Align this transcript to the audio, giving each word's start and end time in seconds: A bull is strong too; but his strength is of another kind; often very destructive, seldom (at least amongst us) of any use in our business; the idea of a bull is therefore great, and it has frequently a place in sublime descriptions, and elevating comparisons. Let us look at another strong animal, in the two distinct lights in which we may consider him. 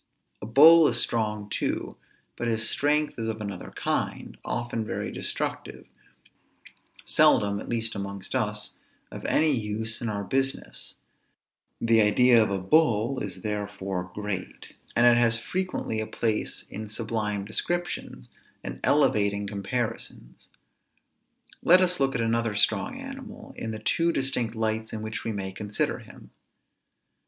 A 0.41 0.47
bull 0.47 0.87
is 0.87 0.99
strong 0.99 1.47
too; 1.47 1.95
but 2.35 2.47
his 2.47 2.67
strength 2.67 3.19
is 3.19 3.27
of 3.29 3.39
another 3.39 3.69
kind; 3.75 4.35
often 4.43 4.83
very 4.83 5.11
destructive, 5.11 5.85
seldom 7.05 7.59
(at 7.59 7.69
least 7.69 7.93
amongst 7.93 8.33
us) 8.33 8.73
of 9.11 9.23
any 9.25 9.51
use 9.51 10.01
in 10.01 10.09
our 10.09 10.23
business; 10.23 10.95
the 11.79 12.01
idea 12.01 12.41
of 12.41 12.49
a 12.49 12.57
bull 12.57 13.19
is 13.19 13.43
therefore 13.43 14.09
great, 14.15 14.73
and 14.95 15.05
it 15.05 15.19
has 15.21 15.37
frequently 15.37 15.99
a 15.99 16.07
place 16.07 16.63
in 16.71 16.89
sublime 16.89 17.45
descriptions, 17.45 18.27
and 18.63 18.79
elevating 18.83 19.45
comparisons. 19.45 20.49
Let 21.61 21.79
us 21.79 21.99
look 21.99 22.15
at 22.15 22.21
another 22.21 22.55
strong 22.55 22.99
animal, 22.99 23.53
in 23.55 23.69
the 23.69 23.77
two 23.77 24.11
distinct 24.11 24.55
lights 24.55 24.93
in 24.93 25.03
which 25.03 25.23
we 25.23 25.31
may 25.31 25.51
consider 25.51 25.99
him. 25.99 26.31